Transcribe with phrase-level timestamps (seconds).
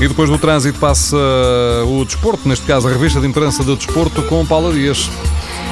[0.00, 1.16] E depois do trânsito passa
[1.86, 5.10] o desporto, neste caso a revista de imprensa do desporto com Paula Dias.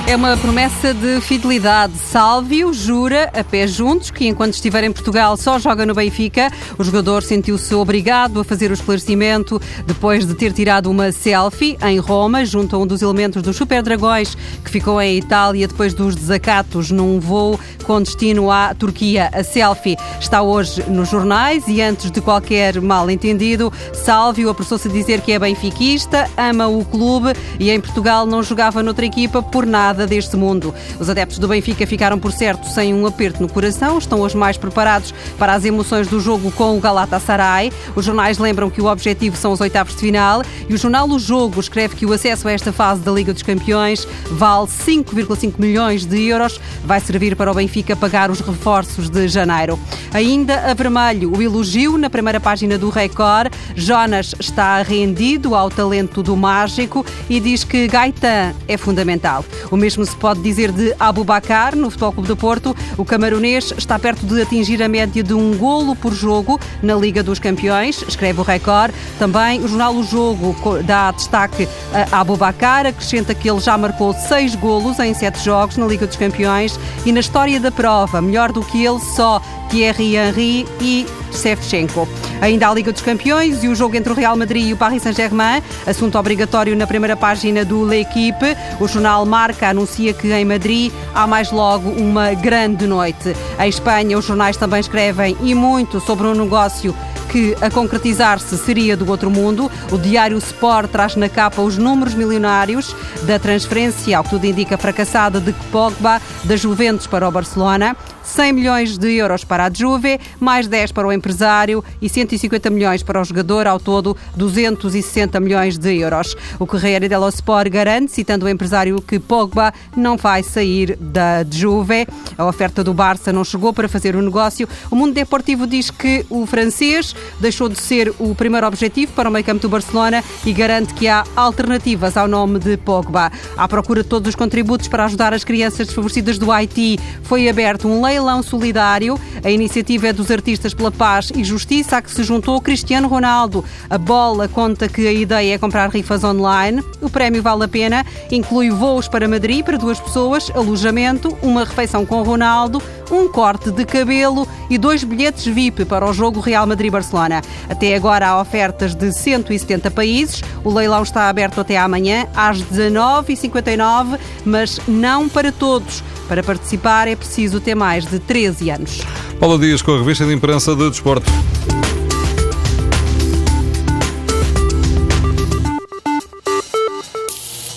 [0.07, 1.93] É uma promessa de fidelidade.
[1.99, 6.51] Sálvio jura, a pé juntos, que enquanto estiver em Portugal só joga no Benfica.
[6.79, 11.99] O jogador sentiu-se obrigado a fazer o esclarecimento depois de ter tirado uma selfie em
[11.99, 14.35] Roma, junto a um dos elementos dos Super Dragões,
[14.65, 19.29] que ficou em Itália depois dos desacatos num voo com destino à Turquia.
[19.33, 25.21] A selfie está hoje nos jornais e antes de qualquer mal-entendido, Sálvio apressou-se a dizer
[25.21, 29.88] que é benfiquista, ama o clube e em Portugal não jogava noutra equipa por nada
[29.89, 30.75] nada deste mundo.
[31.01, 34.59] Os adeptos do Benfica ficaram, por certo, sem um aperto no coração, estão hoje mais
[34.59, 37.73] preparados para as emoções do jogo com o Galatasaray.
[37.97, 41.19] Os jornais lembram que o objetivo são os oitavos de final e o jornal O
[41.19, 46.05] Jogo escreve que o acesso a esta fase da Liga dos Campeões vale 5,5 milhões
[46.05, 46.61] de euros.
[46.85, 49.79] Vai servir para o Benfica pagar os reforços de janeiro.
[50.13, 53.55] Ainda a vermelho, o elogio na primeira página do Record.
[53.75, 59.43] Jonas está rendido ao talento do mágico e diz que Gaetan é fundamental.
[59.71, 62.77] O mesmo se pode dizer de Abubacar, no Futebol Clube do Porto.
[62.97, 67.23] O camaronês está perto de atingir a média de um golo por jogo na Liga
[67.23, 68.93] dos Campeões, escreve o Record.
[69.19, 71.69] Também o jornal O Jogo dá destaque
[72.13, 76.17] a Abubacar, acrescenta que ele já marcou seis golos em sete jogos na Liga dos
[76.17, 79.41] Campeões e na história da prova, melhor do que ele, só
[79.71, 82.09] Thierry Henry e Shevchenko.
[82.41, 85.03] Ainda a Liga dos Campeões e o jogo entre o Real Madrid e o Paris
[85.03, 88.57] Saint-Germain, assunto obrigatório na primeira página do L'Equipe.
[88.81, 93.35] O jornal Marca anuncia que em Madrid há mais logo uma grande noite.
[93.59, 96.95] Em Espanha, os jornais também escrevem e muito sobre um negócio
[97.29, 99.71] que a concretizar-se seria do outro mundo.
[99.93, 104.79] O Diário Sport traz na capa os números milionários da transferência, ao que tudo indica
[104.79, 107.97] fracassada, de Pogba da Juventus para o Barcelona.
[108.29, 113.03] 100 milhões de euros para a Juve, mais 10 para o empresário e 150 milhões
[113.03, 116.37] para o jogador, ao todo 260 milhões de euros.
[116.59, 122.07] O Correio dello Sport garante, citando o empresário, que Pogba não vai sair da Juve.
[122.37, 124.69] A oferta do Barça não chegou para fazer o negócio.
[124.91, 129.33] O mundo deportivo diz que o francês deixou de ser o primeiro objetivo para o
[129.33, 133.31] meio campo do Barcelona e garante que há alternativas ao nome de Pogba.
[133.57, 137.89] À procura de todos os contributos para ajudar as crianças desfavorecidas do Haiti, foi aberto
[137.89, 139.19] um leilão solidário.
[139.45, 143.65] A iniciativa é dos Artistas pela Paz e Justiça, a que se juntou Cristiano Ronaldo.
[143.89, 146.83] A bola conta que a ideia é comprar rifas online.
[147.01, 152.05] O prémio vale a pena, inclui voos para Madrid para duas pessoas, alojamento, uma refeição
[152.05, 157.43] com Ronaldo, um corte de cabelo e dois bilhetes VIP para o jogo Real Madrid-Barcelona.
[157.69, 160.43] Até agora há ofertas de 170 países.
[160.65, 166.03] O leilão está aberto até amanhã às 19h59, mas não para todos.
[166.29, 169.01] Para participar é preciso ter mais de 13 anos.
[169.41, 171.31] Paulo Dias com a revista de imprensa de Desporto.